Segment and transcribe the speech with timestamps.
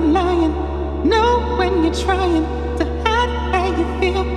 [0.00, 0.54] lying.
[1.08, 2.44] Know when you're trying
[2.78, 4.29] to hide how you feel.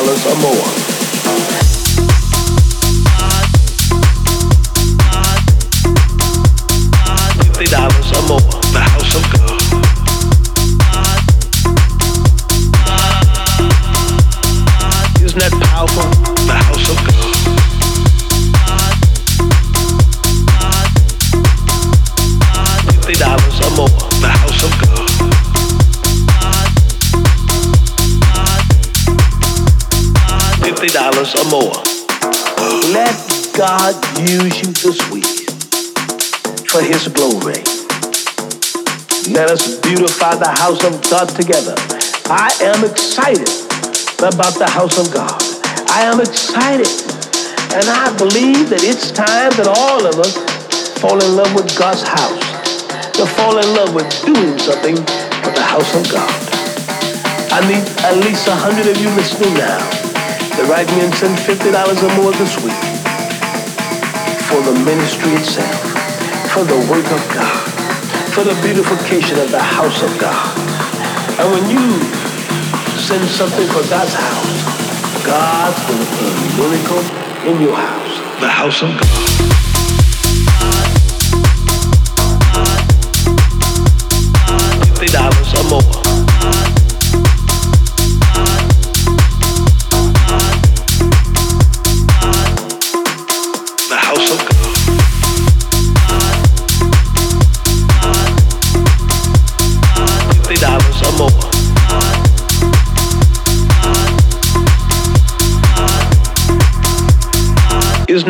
[0.00, 0.70] $50 or more.
[7.44, 8.59] Fifty dollars or more,
[31.50, 31.82] more.
[32.94, 33.18] Let
[33.58, 35.50] God use you this week
[36.70, 37.58] for His glory.
[39.34, 41.74] Let us beautify the house of God together.
[42.30, 43.50] I am excited
[44.22, 45.42] about the house of God.
[45.90, 46.86] I am excited,
[47.74, 50.38] and I believe that it's time that all of us
[51.02, 52.46] fall in love with God's house,
[53.18, 54.96] to fall in love with doing something
[55.42, 56.30] for the house of God.
[57.50, 59.99] I need at least a hundred of you listening now
[60.60, 62.76] to write me and send $50 or more this week
[64.44, 65.72] for the ministry itself,
[66.52, 67.64] for the work of God,
[68.34, 70.58] for the beautification of the house of God.
[71.40, 71.86] And when you
[73.00, 77.04] send something for God's house, God's going to a miracle
[77.48, 79.16] in your house, the house of God.
[84.84, 85.99] Fifty dollars or more.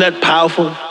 [0.01, 0.90] That powerful?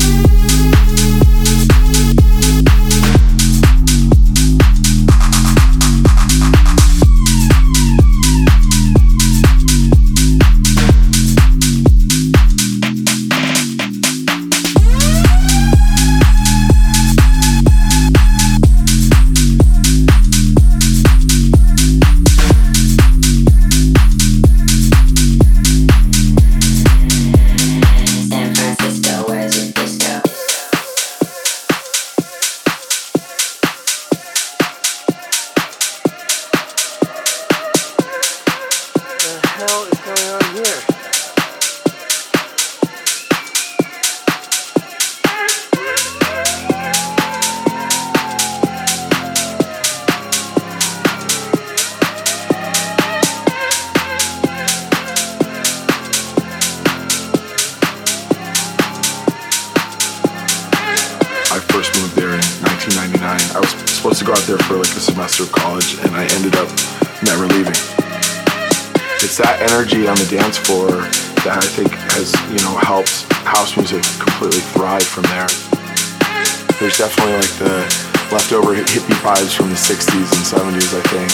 [77.01, 77.81] Definitely like the
[78.29, 81.31] leftover hippie vibes from the 60s and 70s, I think.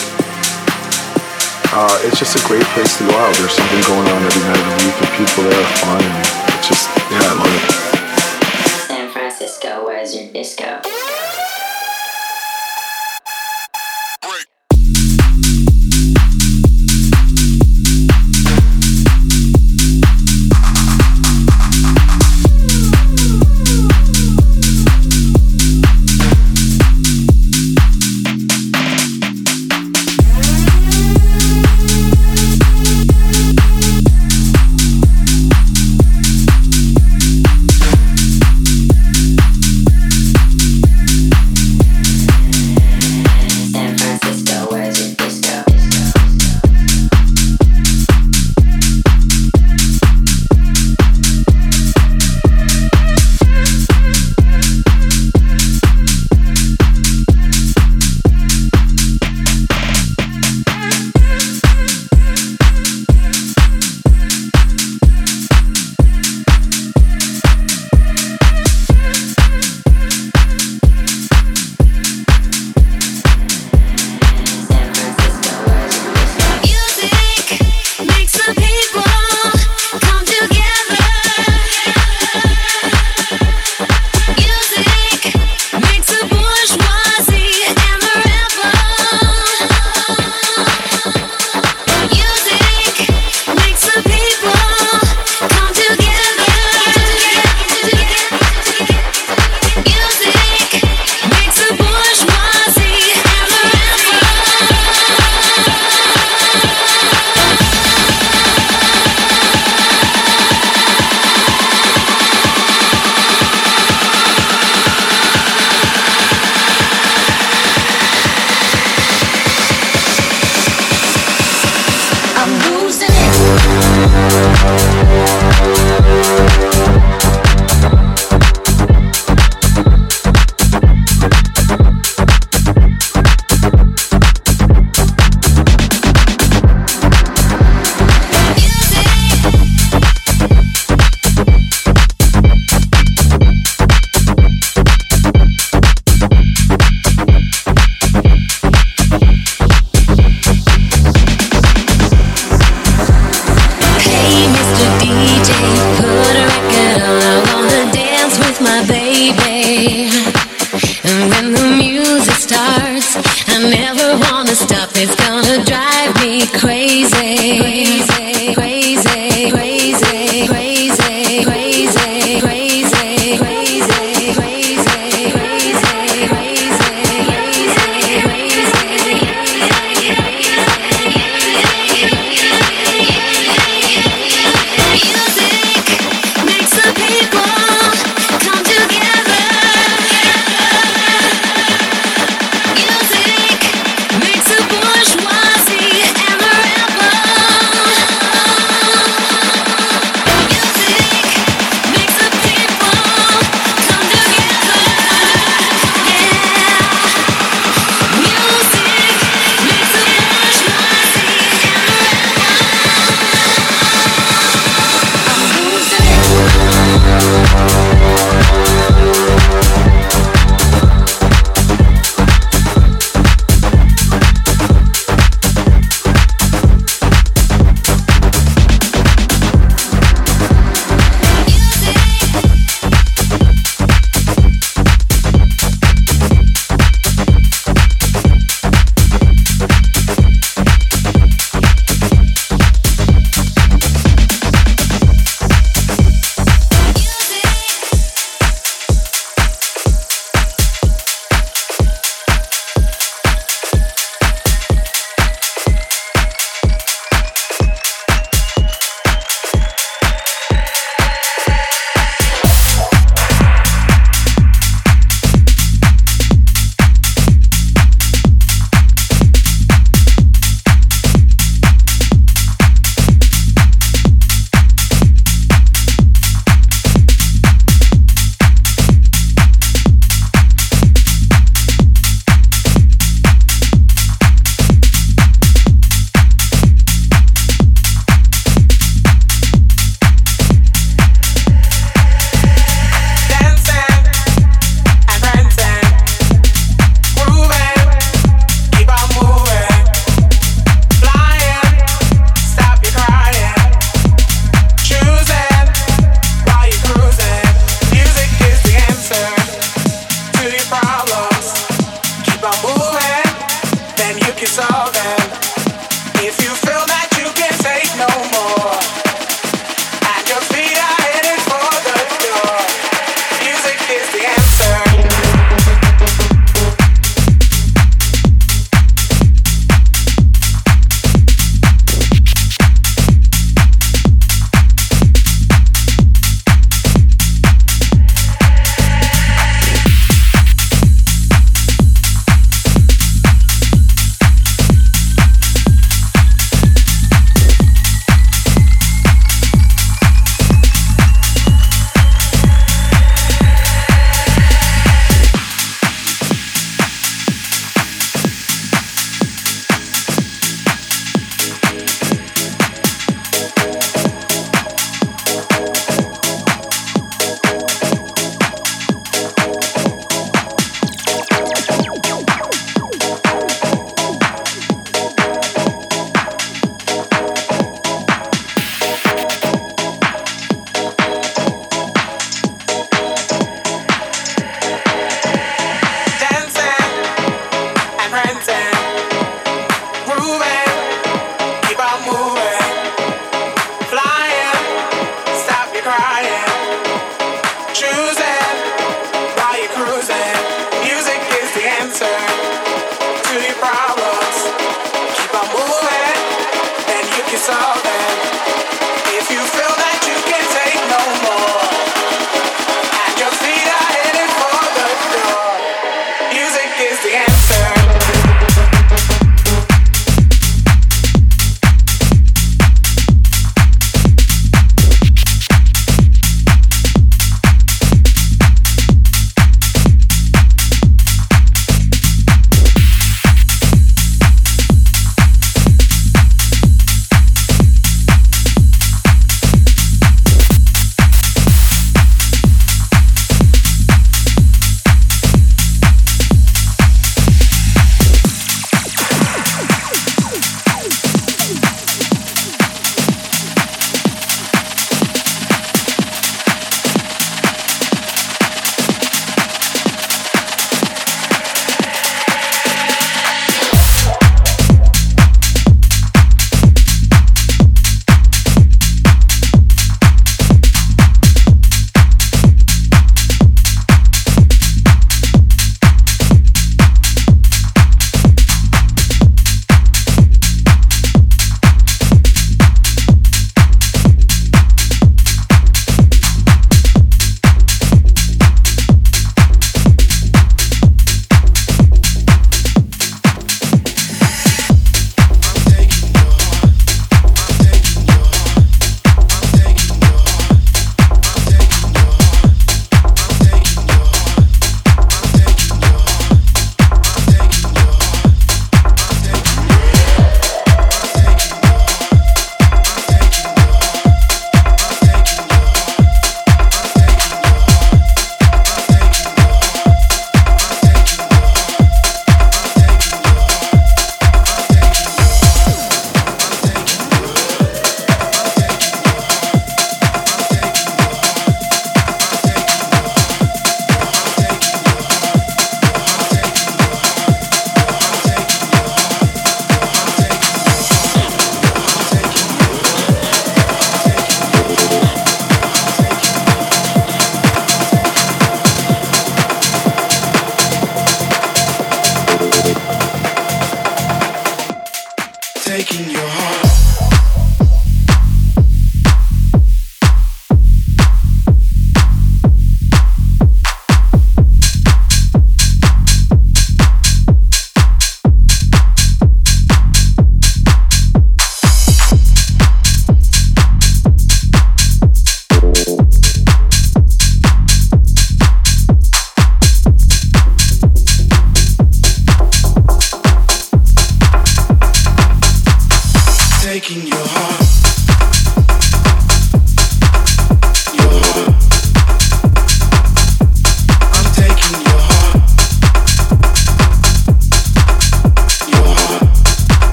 [1.76, 3.36] Uh, it's just a great place to go out.
[3.36, 6.27] There's something going on every night of the week, and people there are fun.